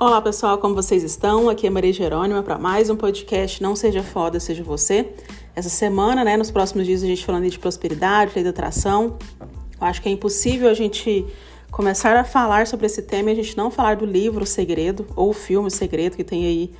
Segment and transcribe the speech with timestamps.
[0.00, 1.50] Olá pessoal, como vocês estão?
[1.50, 5.12] Aqui é Maria Jerônima para mais um podcast Não Seja Foda, Seja Você.
[5.54, 9.18] Essa semana, né, nos próximos dias, a gente falando de prosperidade, lei da atração.
[9.38, 11.26] Eu acho que é impossível a gente
[11.70, 15.28] começar a falar sobre esse tema e a gente não falar do livro Segredo, ou
[15.28, 16.70] o filme Segredo, que tem aí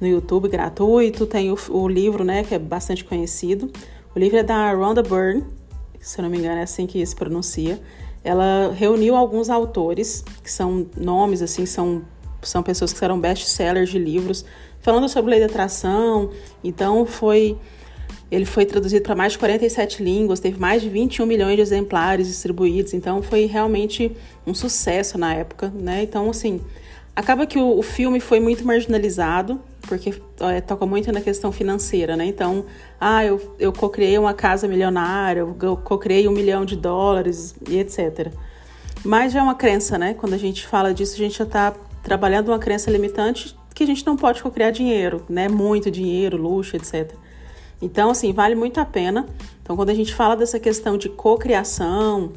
[0.00, 1.26] no YouTube gratuito.
[1.26, 3.70] Tem o, o livro, né, que é bastante conhecido.
[4.16, 5.44] O livro é da Rhonda Byrne,
[6.00, 7.78] se eu não me engano é assim que se pronuncia.
[8.24, 12.02] Ela reuniu alguns autores, que são nomes, assim, são
[12.42, 14.44] são pessoas que serão best-sellers de livros
[14.80, 16.30] falando sobre lei da atração.
[16.64, 17.58] Então foi
[18.30, 22.28] ele foi traduzido para mais de 47 línguas, teve mais de 21 milhões de exemplares
[22.28, 24.16] distribuídos, então foi realmente
[24.46, 26.04] um sucesso na época, né?
[26.04, 26.60] Então, assim,
[27.14, 32.16] acaba que o, o filme foi muito marginalizado, porque é, toca muito na questão financeira,
[32.16, 32.24] né?
[32.24, 32.66] Então,
[33.00, 38.32] ah, eu, eu co-criei uma casa milionária, eu co-criei um milhão de dólares e etc.
[39.04, 40.14] Mas já é uma crença, né?
[40.14, 43.86] Quando a gente fala disso, a gente já está trabalhando uma crença limitante que a
[43.86, 45.48] gente não pode criar dinheiro, né?
[45.48, 47.14] Muito dinheiro, luxo, etc.
[47.80, 49.26] Então, assim, vale muito a pena.
[49.62, 52.32] Então, quando a gente fala dessa questão de cocriação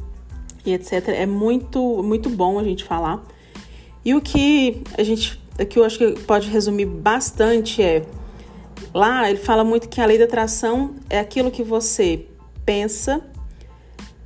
[0.65, 3.23] e etc, é muito, muito bom a gente falar.
[4.05, 5.39] E o que a gente,
[5.69, 8.05] que eu acho que pode resumir bastante é
[8.93, 12.25] lá ele fala muito que a lei da atração é aquilo que você
[12.65, 13.21] pensa.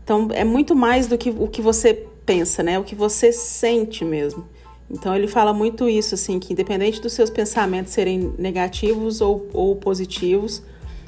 [0.04, 1.94] Então, é muito mais do que o que você
[2.26, 2.78] pensa, né?
[2.78, 4.48] O que você sente mesmo.
[4.90, 9.76] Então ele fala muito isso, assim, que independente dos seus pensamentos serem negativos ou, ou
[9.76, 10.64] positivos,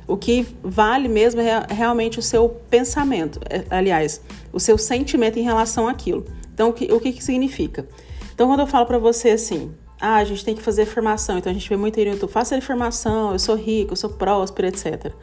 [0.05, 4.21] o que vale mesmo é realmente o seu pensamento, é, aliás,
[4.51, 6.25] o seu sentimento em relação àquilo.
[6.53, 7.87] Então, o que, o que, que significa?
[8.33, 9.71] Então, quando eu falo para você assim,
[10.01, 12.57] ah, a gente tem que fazer formação, então a gente vê muito no YouTube, faça
[12.57, 15.13] a formação, eu sou rico, eu sou próspero, etc.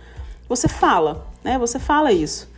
[0.48, 1.58] Você fala, né?
[1.58, 2.48] Você fala isso.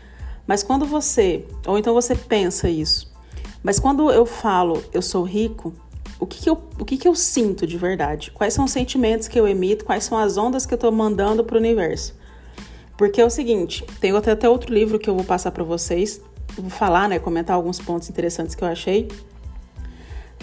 [0.47, 3.13] Mas quando você, ou então você pensa isso,
[3.63, 5.73] mas quando eu falo eu sou rico,
[6.21, 8.31] o que, que eu, o que, que eu sinto de verdade?
[8.33, 9.85] Quais são os sentimentos que eu emito?
[9.85, 12.15] Quais são as ondas que eu estou mandando para o universo?
[12.97, 16.21] Porque é o seguinte, tem até, até outro livro que eu vou passar para vocês,
[16.57, 19.09] vou falar, né, comentar alguns pontos interessantes que eu achei,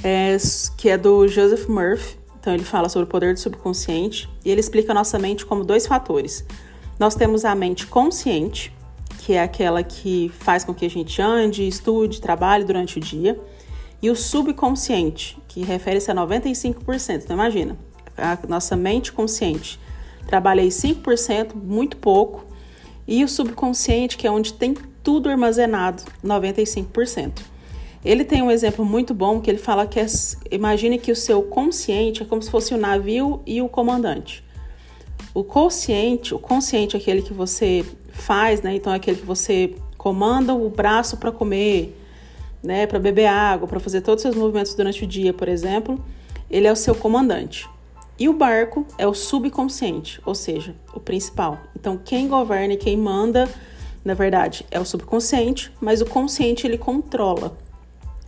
[0.01, 0.37] é,
[0.77, 2.17] que é do Joseph Murphy.
[2.39, 5.65] Então ele fala sobre o poder do subconsciente e ele explica a nossa mente como
[5.65, 6.45] dois fatores.
[6.97, 8.73] Nós temos a mente consciente,
[9.19, 13.37] que é aquela que faz com que a gente ande, estude, trabalhe durante o dia
[14.01, 17.23] e o subconsciente, que refere-se a 95%.
[17.23, 17.77] Então, imagina,
[18.17, 19.79] a nossa mente consciente
[20.27, 22.45] trabalha aí 5%, muito pouco,
[23.07, 24.73] e o subconsciente, que é onde tem
[25.03, 27.41] tudo armazenado, 95%.
[28.03, 30.05] Ele tem um exemplo muito bom que ele fala que é,
[30.51, 34.43] imagine que o seu consciente é como se fosse o navio e o comandante.
[35.33, 38.75] O consciente, o consciente é aquele que você faz, né?
[38.75, 41.99] Então é aquele que você comanda o braço para comer,
[42.65, 46.03] né, para beber água, para fazer todos os seus movimentos durante o dia, por exemplo,
[46.49, 47.69] ele é o seu comandante.
[48.17, 51.59] E o barco é o subconsciente, ou seja, o principal.
[51.75, 53.49] Então, quem governa e quem manda,
[54.03, 57.57] na verdade, é o subconsciente, mas o consciente ele controla.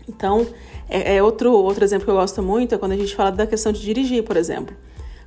[0.08, 0.46] Então,
[0.90, 3.48] é, é outro, outro exemplo que eu gosto muito é quando a gente fala da
[3.48, 4.76] questão de dirigir, por exemplo.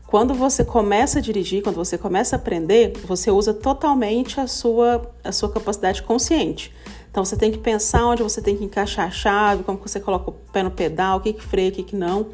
[0.06, 5.09] Quando você começa a dirigir, quando você começa a aprender, você usa totalmente a sua,
[5.22, 6.72] a sua capacidade consciente.
[7.10, 10.31] Então você tem que pensar onde você tem que encaixar a chave, como você coloca
[10.31, 12.28] o pé no pedal, o que, que freia, o que, que não.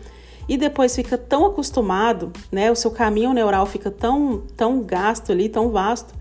[0.48, 2.70] E depois fica tão acostumado, né?
[2.70, 6.14] O seu caminho neural fica tão, tão gasto ali, tão vasto,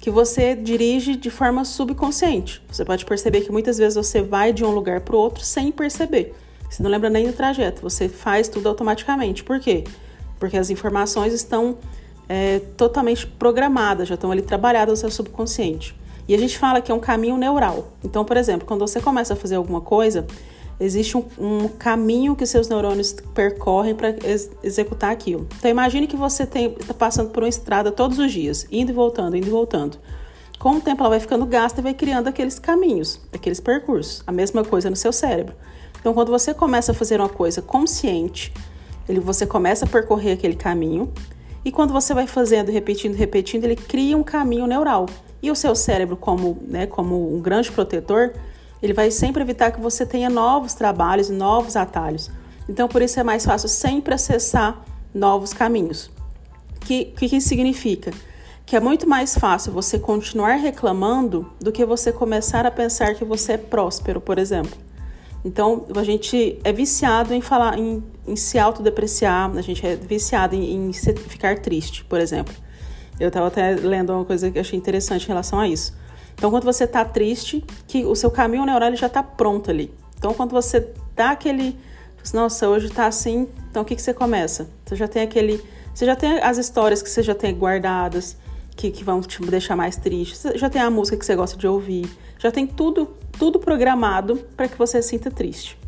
[0.00, 2.60] que você dirige de forma subconsciente.
[2.68, 5.70] Você pode perceber que muitas vezes você vai de um lugar para o outro sem
[5.70, 6.34] perceber.
[6.68, 9.44] Você não lembra nem do trajeto, você faz tudo automaticamente.
[9.44, 9.84] Por quê?
[10.40, 11.76] Porque as informações estão
[12.28, 15.94] é, totalmente programadas, já estão ali trabalhadas no seu subconsciente.
[16.28, 17.92] E a gente fala que é um caminho neural.
[18.04, 20.26] Então, por exemplo, quando você começa a fazer alguma coisa,
[20.78, 25.46] existe um, um caminho que seus neurônios percorrem para ex executar aquilo.
[25.58, 29.36] Então, imagine que você está passando por uma estrada todos os dias, indo e voltando,
[29.36, 29.98] indo e voltando.
[30.58, 34.22] Com o tempo, ela vai ficando gasta e vai criando aqueles caminhos, aqueles percursos.
[34.26, 35.54] A mesma coisa no seu cérebro.
[35.98, 38.52] Então, quando você começa a fazer uma coisa consciente,
[39.08, 41.12] ele, você começa a percorrer aquele caminho,
[41.64, 45.06] e quando você vai fazendo, repetindo, repetindo, ele cria um caminho neural.
[45.42, 48.32] E o seu cérebro, como, né, como um grande protetor,
[48.82, 52.30] ele vai sempre evitar que você tenha novos trabalhos novos atalhos.
[52.68, 54.84] Então, por isso é mais fácil sempre acessar
[55.14, 56.10] novos caminhos.
[56.76, 58.12] O que, que, que significa?
[58.64, 63.24] Que é muito mais fácil você continuar reclamando do que você começar a pensar que
[63.24, 64.76] você é próspero, por exemplo.
[65.44, 70.54] Então, a gente é viciado em falar, em, em se autodepreciar, a gente é viciado
[70.54, 72.54] em, em ficar triste, por exemplo.
[73.22, 75.94] Eu estava até lendo uma coisa que eu achei interessante em relação a isso.
[76.34, 79.94] Então, quando você está triste, que o seu caminho neural já está pronto ali.
[80.18, 81.78] Então, quando você dá aquele
[82.34, 84.68] Nossa, hoje tá assim, então o que, que você começa?
[84.84, 85.62] Você já tem aquele.
[85.94, 88.36] Você já tem as histórias que você já tem guardadas,
[88.74, 90.36] que, que vão te deixar mais triste.
[90.36, 92.10] Você já tem a música que você gosta de ouvir.
[92.40, 93.08] Já tem tudo,
[93.38, 95.78] tudo programado para que você se sinta triste.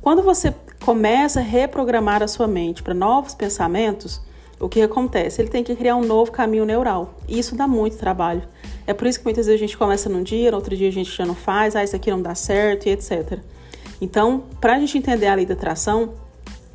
[0.00, 0.54] Quando você
[0.84, 4.20] começa a reprogramar a sua mente para novos pensamentos,
[4.60, 5.40] o que acontece?
[5.40, 7.14] Ele tem que criar um novo caminho neural.
[7.28, 8.42] E isso dá muito trabalho.
[8.86, 10.92] É por isso que muitas vezes a gente começa num dia, no outro dia a
[10.92, 13.38] gente já não faz, ah, isso aqui não dá certo e etc.
[14.00, 16.14] Então, para a gente entender a lei da atração,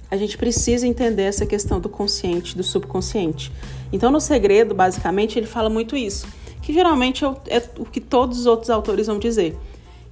[0.09, 3.51] a gente precisa entender essa questão do consciente, do subconsciente.
[3.91, 6.27] Então, no segredo, basicamente, ele fala muito isso,
[6.61, 9.57] que geralmente é o que todos os outros autores vão dizer.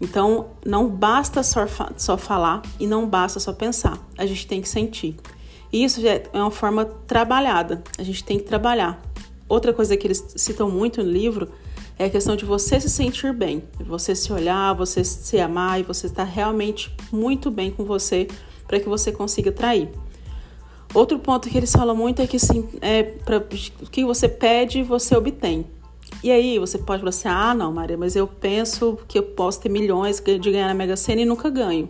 [0.01, 4.67] Então, não basta só, só falar e não basta só pensar, a gente tem que
[4.67, 5.15] sentir.
[5.71, 9.01] E isso é uma forma trabalhada, a gente tem que trabalhar.
[9.47, 11.49] Outra coisa que eles citam muito no livro
[11.97, 15.83] é a questão de você se sentir bem, você se olhar, você se amar e
[15.83, 18.27] você estar realmente muito bem com você
[18.67, 19.89] para que você consiga trair.
[20.93, 23.41] Outro ponto que eles falam muito é que assim, é para o
[23.89, 25.65] que você pede, você obtém.
[26.23, 29.61] E aí você pode falar assim: ah, não, Maria, mas eu penso que eu posso
[29.61, 31.89] ter milhões de ganhar na Mega Sena e nunca ganho.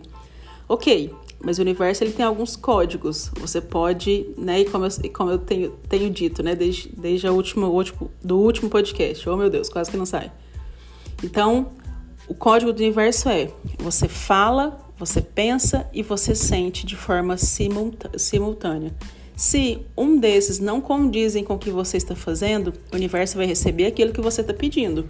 [0.68, 1.12] Ok,
[1.44, 3.30] mas o universo ele tem alguns códigos.
[3.40, 4.60] Você pode, né?
[4.60, 6.54] E como eu, como eu tenho, tenho dito, né?
[6.54, 9.28] Desde, desde a última, o último, do último podcast.
[9.28, 10.30] Oh meu Deus, quase que não sai.
[11.22, 11.72] Então,
[12.28, 18.94] o código do universo é: você fala, você pensa e você sente de forma simultânea.
[19.34, 23.86] Se um desses não condizem com o que você está fazendo, o universo vai receber
[23.86, 25.08] aquilo que você está pedindo.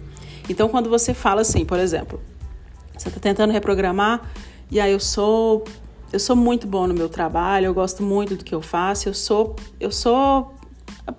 [0.49, 2.19] Então, quando você fala assim, por exemplo,
[2.97, 4.31] você está tentando reprogramar
[4.71, 5.63] e aí eu sou
[6.13, 9.13] eu sou muito bom no meu trabalho, eu gosto muito do que eu faço, eu
[9.13, 10.53] sou eu sou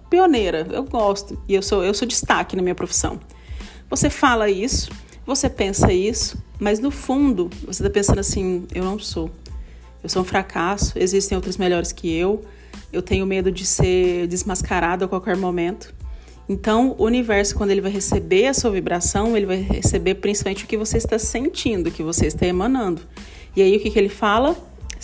[0.08, 3.18] pioneira, eu gosto e eu sou eu sou destaque na minha profissão.
[3.90, 4.90] Você fala isso,
[5.26, 9.30] você pensa isso, mas no fundo você está pensando assim, eu não sou.
[10.02, 12.44] Eu sou um fracasso, existem outros melhores que eu
[12.92, 15.92] eu tenho medo de ser desmascarado a qualquer momento.
[16.48, 20.66] Então, o universo, quando ele vai receber a sua vibração, ele vai receber principalmente o
[20.66, 23.02] que você está sentindo, o que você está emanando.
[23.56, 24.54] E aí, o que, que ele fala?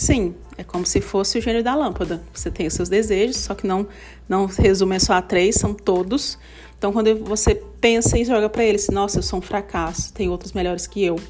[0.01, 2.23] Sim, é como se fosse o gênio da lâmpada.
[2.33, 3.87] Você tem os seus desejos, só que não,
[4.27, 6.39] não resume só a três, são todos.
[6.79, 10.31] Então, quando você pensa e joga para ele, assim, nossa, eu sou um fracasso, tem
[10.31, 11.17] outros melhores que eu.
[11.17, 11.21] O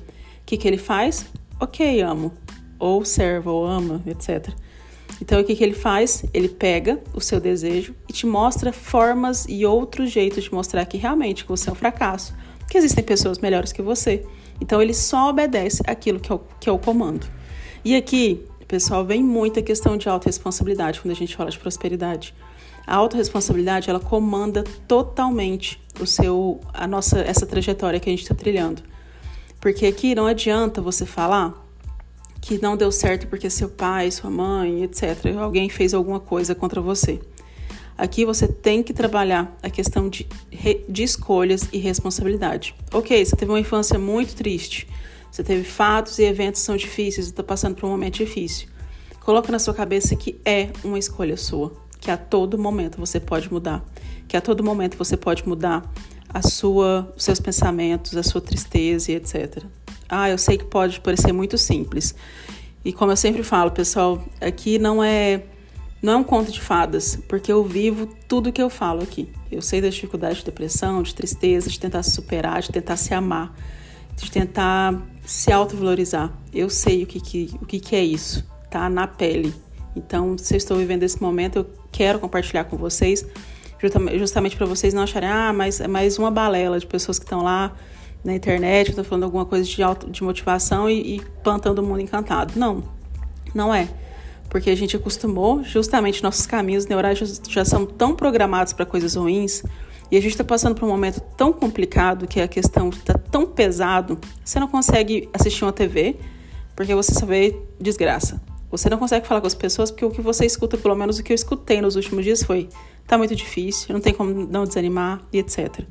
[0.47, 1.27] que, que ele faz?
[1.59, 2.33] Ok, amo.
[2.79, 4.55] Ou servo, ou ama, etc.
[5.21, 6.25] Então, o que, que ele faz?
[6.33, 10.97] Ele pega o seu desejo e te mostra formas e outros jeitos de mostrar que
[10.97, 12.33] realmente você é um fracasso,
[12.71, 14.25] que existem pessoas melhores que você.
[14.61, 17.27] Então, ele só obedece aquilo que é o, que é o comando.
[17.85, 22.33] E aqui, pessoal, vem muita questão de autorresponsabilidade quando a gente fala de prosperidade.
[22.87, 28.35] A autorresponsabilidade, ela comanda totalmente o seu, a nossa, essa trajetória que a gente está
[28.35, 28.81] trilhando.
[29.61, 31.67] Porque aqui não adianta você falar
[32.41, 36.81] que não deu certo porque seu pai, sua mãe, etc., alguém fez alguma coisa contra
[36.81, 37.21] você.
[37.99, 40.29] Aqui você tem que trabalhar a questão de,
[40.89, 42.75] de escolhas e responsabilidade.
[42.95, 44.89] Ok, você teve uma infância muito triste,
[45.31, 48.69] você teve fatos e eventos são difíceis, está passando por um momento difícil.
[49.21, 53.53] Coloca na sua cabeça que é uma escolha sua, que a todo momento você pode
[53.53, 53.85] mudar,
[54.27, 55.89] que a todo momento você pode mudar
[56.33, 59.65] a sua, os seus pensamentos, a sua tristeza e etc.
[60.09, 62.15] Ah, eu sei que pode parecer muito simples.
[62.85, 65.43] E como eu sempre falo, pessoal, aqui não é
[66.03, 69.29] não é um conto de fadas, porque eu vivo tudo que eu falo aqui.
[69.53, 73.13] Eu sei das dificuldades de depressão, de tristeza, de tentar se superar, de tentar se
[73.13, 73.55] amar,
[74.21, 76.33] de tentar se autovalorizar.
[76.53, 78.89] Eu sei o que, que, o que, que é isso, tá?
[78.89, 79.55] Na pele.
[79.95, 83.27] Então, se eu estou vivendo esse momento, eu quero compartilhar com vocês,
[84.19, 87.43] justamente para vocês não acharem, ah, mas é mais uma balela de pessoas que estão
[87.43, 87.73] lá
[88.25, 92.01] na internet, estou falando alguma coisa de, auto, de motivação e, e plantando o mundo
[92.01, 92.53] encantado.
[92.57, 92.85] Não,
[93.55, 93.89] não é.
[94.49, 99.63] Porque a gente acostumou, justamente nossos caminhos neurais já são tão programados para coisas ruins
[100.11, 103.47] e a gente está passando por um momento tão complicado que a questão está tão
[103.47, 106.17] pesado, você não consegue assistir uma TV
[106.75, 108.41] porque você só vê desgraça.
[108.71, 111.23] Você não consegue falar com as pessoas porque o que você escuta, pelo menos o
[111.23, 112.69] que eu escutei nos últimos dias foi:
[113.07, 115.85] tá muito difícil, não tem como não desanimar e etc.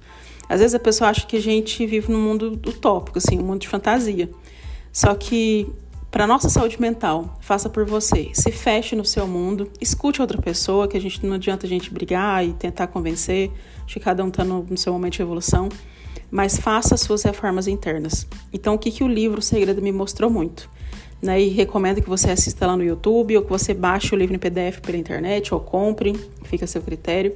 [0.48, 3.62] Às vezes a pessoa acha que a gente vive num mundo utópico, assim, um mundo
[3.62, 4.30] de fantasia.
[4.92, 5.72] Só que
[6.12, 8.32] para nossa saúde mental, faça por você.
[8.34, 11.94] Se feche no seu mundo, escute outra pessoa, que a gente não adianta a gente
[11.94, 13.52] brigar e tentar convencer,
[13.86, 15.70] de que cada um está no, no, seu momento de evolução,
[16.32, 18.28] mas faça as suas reformas internas.
[18.52, 20.70] Então, o que, que o livro O Segredo me mostrou muito?
[21.22, 24.34] Né, e recomendo que você assista lá no YouTube ou que você baixe o livro
[24.34, 27.36] em PDF pela internet ou compre, fica a seu critério.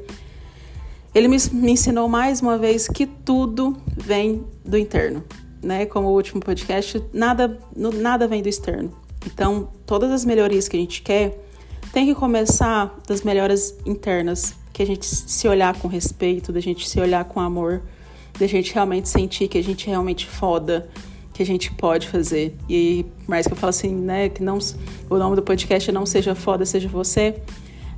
[1.13, 5.23] Ele me, me ensinou mais uma vez que tudo vem do interno,
[5.63, 5.85] né?
[5.85, 8.91] Como o último podcast, nada, nada vem do externo,
[9.25, 11.39] Então, todas as melhorias que a gente quer
[11.91, 16.89] tem que começar das melhoras internas, que a gente se olhar com respeito, da gente
[16.89, 17.81] se olhar com amor,
[18.37, 20.89] da gente realmente sentir que a gente é realmente foda,
[21.33, 22.55] que a gente pode fazer.
[22.69, 24.57] E mais que eu falo assim, né, que não
[25.09, 27.35] o nome do podcast é não seja foda, seja você,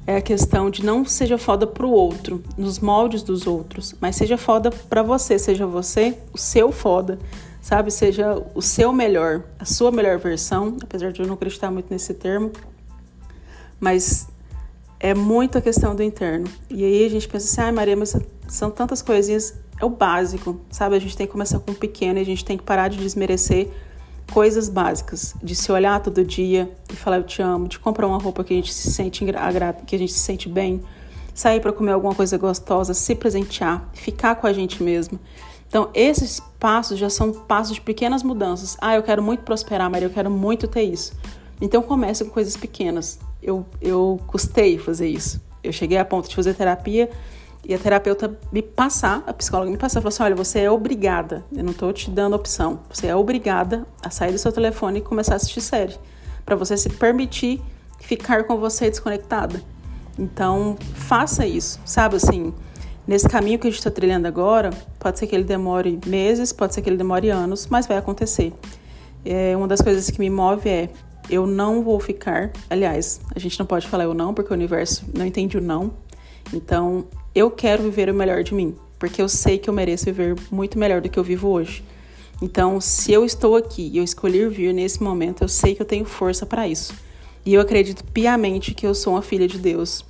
[0.07, 4.37] é a questão de não seja foda pro outro, nos moldes dos outros, mas seja
[4.37, 7.17] foda para você, seja você o seu foda,
[7.65, 7.89] sabe?
[7.89, 12.13] Seja o seu melhor, a sua melhor versão, apesar de eu não acreditar muito nesse
[12.13, 12.51] termo,
[13.79, 14.27] mas
[14.99, 16.47] é muito a questão do interno.
[16.69, 18.15] E aí a gente pensa assim, ai ah, Maria, mas
[18.47, 20.95] são tantas coisinhas, é o básico, sabe?
[20.95, 23.71] A gente tem que começar com o pequeno a gente tem que parar de desmerecer
[24.31, 28.19] coisas básicas, de se olhar todo dia e falar eu te amo, de comprar uma
[28.19, 30.83] roupa que a gente se sente que a gente se sente bem,
[31.33, 35.19] sair para comer alguma coisa gostosa, se presentear, ficar com a gente mesmo.
[35.75, 38.77] Então, esses passos já são passos de pequenas mudanças.
[38.79, 41.11] Ah, eu quero muito prosperar, Maria, eu quero muito ter isso.
[41.59, 43.19] Então, comece com coisas pequenas.
[43.43, 45.41] Eu, eu custei fazer isso.
[45.61, 47.09] Eu cheguei a ponto de fazer terapia
[47.65, 51.43] e a terapeuta me passar, a psicóloga me passar, falou assim: olha, você é obrigada,
[51.53, 55.01] eu não estou te dando opção, você é obrigada a sair do seu telefone e
[55.01, 55.97] começar a assistir série,
[56.45, 57.61] para você se permitir
[57.99, 59.61] ficar com você desconectada.
[60.17, 62.53] Então, faça isso, sabe assim?
[63.07, 66.73] Nesse caminho que a gente está trilhando agora, pode ser que ele demore meses, pode
[66.73, 68.51] ser que ele demore anos, mas vai acontecer.
[69.23, 70.89] É, uma das coisas que me move é
[71.29, 72.51] eu não vou ficar.
[72.69, 75.93] Aliás, a gente não pode falar eu não, porque o universo não entende o não.
[76.53, 80.35] Então, eu quero viver o melhor de mim, porque eu sei que eu mereço viver
[80.51, 81.83] muito melhor do que eu vivo hoje.
[82.41, 85.85] Então, se eu estou aqui e eu escolher vir nesse momento, eu sei que eu
[85.85, 86.93] tenho força para isso.
[87.45, 90.03] E eu acredito piamente que eu sou uma filha de Deus,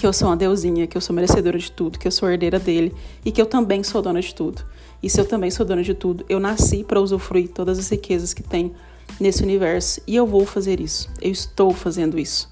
[0.00, 2.58] que eu sou uma deusinha, que eu sou merecedora de tudo, que eu sou herdeira
[2.58, 4.64] dele e que eu também sou dona de tudo.
[5.02, 8.32] E se eu também sou dona de tudo, eu nasci para usufruir todas as riquezas
[8.32, 8.72] que tem
[9.20, 11.10] nesse universo e eu vou fazer isso.
[11.20, 12.50] Eu estou fazendo isso.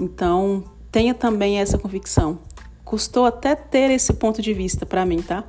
[0.00, 2.38] Então, tenha também essa convicção.
[2.82, 5.44] Custou até ter esse ponto de vista para mim, tá?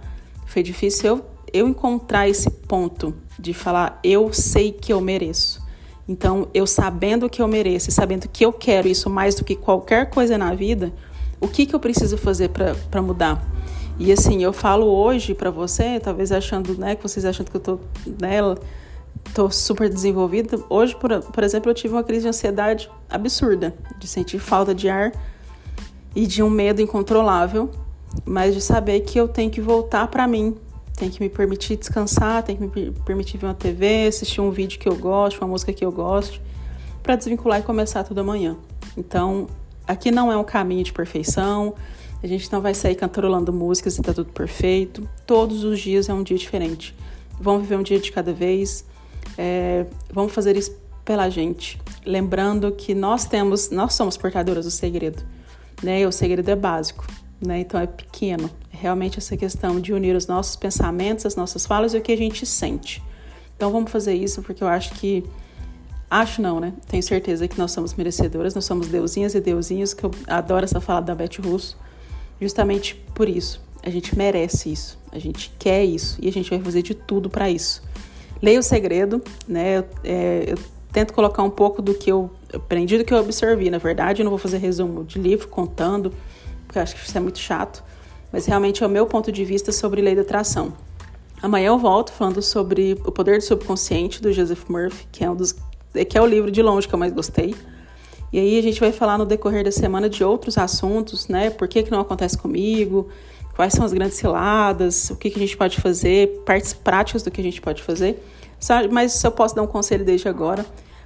[0.47, 5.65] Foi difícil eu, eu encontrar esse ponto de falar, eu sei que eu mereço.
[6.09, 9.55] Então, eu sabendo que eu mereço e sabendo que eu quero isso mais do que
[9.55, 10.91] qualquer coisa na vida,
[11.39, 13.43] o que, que eu preciso fazer para mudar?
[13.99, 17.61] E assim, eu falo hoje para você, talvez achando, né, que vocês achando que eu
[17.61, 17.79] tô
[18.19, 18.61] nela, né,
[19.33, 20.59] tô super desenvolvida.
[20.69, 24.89] Hoje, por, por exemplo, eu tive uma crise de ansiedade absurda, de sentir falta de
[24.89, 25.11] ar
[26.15, 27.69] e de um medo incontrolável,
[28.25, 30.55] mas de saber que eu tenho que voltar para mim,
[30.95, 34.79] tem que me permitir descansar, tem que me permitir ver uma TV, assistir um vídeo
[34.79, 36.41] que eu gosto, uma música que eu gosto,
[37.03, 38.57] para desvincular e começar tudo amanhã.
[38.95, 39.47] Então,
[39.87, 41.73] aqui não é um caminho de perfeição,
[42.21, 45.07] a gente não vai sair cantarolando músicas e tá tudo perfeito.
[45.25, 46.95] Todos os dias é um dia diferente.
[47.39, 48.85] Vamos viver um dia de cada vez.
[49.37, 50.75] É, vamos fazer isso
[51.05, 55.23] pela gente, lembrando que nós temos, nós somos portadoras do segredo
[55.81, 56.05] né?
[56.07, 57.05] O segredo é básico,
[57.41, 57.59] né?
[57.59, 58.49] Então é pequeno.
[58.69, 62.17] Realmente essa questão de unir os nossos pensamentos, as nossas falas e o que a
[62.17, 63.03] gente sente.
[63.55, 65.23] Então vamos fazer isso porque eu acho que
[66.09, 66.73] acho não, né?
[66.87, 70.79] Tenho certeza que nós somos merecedoras, nós somos deusinhas e deusinhos, que eu adoro essa
[70.79, 71.77] fala da Beth Russo,
[72.39, 73.61] justamente por isso.
[73.83, 77.29] A gente merece isso, a gente quer isso e a gente vai fazer de tudo
[77.29, 77.81] para isso.
[78.41, 79.83] Leia o segredo, né?
[80.03, 80.57] É, eu
[80.91, 83.69] tento colocar um pouco do que eu aprendi, do que eu absorvi.
[83.69, 86.13] Na verdade, eu não vou fazer resumo de livro contando,
[86.65, 87.83] porque eu acho que isso é muito chato,
[88.31, 90.73] mas realmente é o meu ponto de vista sobre lei da atração.
[91.41, 95.35] Amanhã eu volto falando sobre O Poder do Subconsciente, do Joseph Murphy, que é um
[95.35, 95.55] dos
[96.05, 97.55] que é o livro de longe que eu mais gostei.
[98.31, 101.49] E aí a gente vai falar no decorrer da semana de outros assuntos, né?
[101.49, 103.07] Por que, que não acontece comigo?
[103.55, 105.09] Quais são as grandes ciladas?
[105.09, 106.43] O que, que a gente pode fazer?
[106.45, 108.21] Partes práticas do que a gente pode fazer.
[108.91, 110.65] Mas se eu posso dar um conselho desde agora,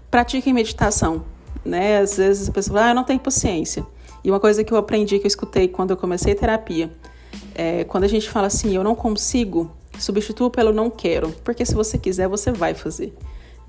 [0.09, 1.23] pratiquem meditação.
[1.63, 1.99] Né?
[1.99, 3.85] Às vezes a pessoa fala, ah, eu não tenho paciência.
[4.23, 6.91] E uma coisa que eu aprendi, que eu escutei quando eu comecei terapia,
[7.55, 11.31] é quando a gente fala assim, eu não consigo, substitua pelo não quero.
[11.43, 13.13] Porque se você quiser, você vai fazer.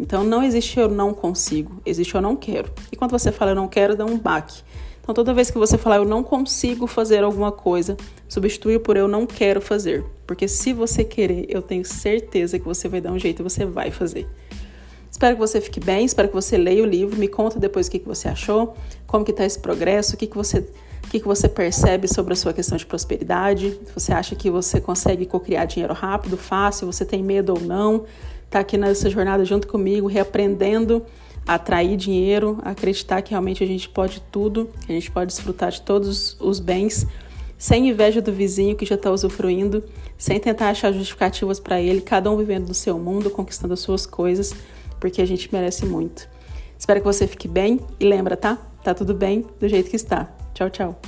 [0.02, 2.72] Então não existe eu não consigo, existe eu não quero.
[2.90, 4.60] E quando você fala eu não quero, dá um baque.
[5.00, 7.96] Então toda vez que você falar eu não consigo fazer alguma coisa,
[8.28, 10.04] substitui por eu não quero fazer.
[10.26, 13.64] Porque se você querer, eu tenho certeza que você vai dar um jeito e você
[13.64, 14.26] vai fazer.
[15.08, 17.90] Espero que você fique bem, espero que você leia o livro, me conta depois o
[17.90, 18.74] que, que você achou,
[19.06, 20.58] como que está esse progresso, o que, que você
[21.04, 23.78] o que, que você percebe sobre a sua questão de prosperidade?
[23.94, 26.86] Você acha que você consegue cocriar dinheiro rápido, fácil?
[26.86, 28.04] Você tem medo ou não?
[28.52, 31.06] Está aqui nessa jornada junto comigo, reaprendendo
[31.46, 35.28] a atrair dinheiro, a acreditar que realmente a gente pode tudo, que a gente pode
[35.28, 37.06] desfrutar de todos os bens
[37.56, 39.82] sem inveja do vizinho que já está usufruindo,
[40.18, 44.04] sem tentar achar justificativas para ele, cada um vivendo no seu mundo, conquistando as suas
[44.04, 44.54] coisas,
[45.00, 46.28] porque a gente merece muito.
[46.78, 48.58] Espero que você fique bem e lembra, tá?
[48.84, 50.30] Tá tudo bem do jeito que está.
[50.52, 51.00] Tchau, tchau.